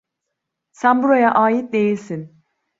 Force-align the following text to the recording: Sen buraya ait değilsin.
Sen 0.71 1.01
buraya 1.03 1.29
ait 1.37 1.73
değilsin. 1.73 2.41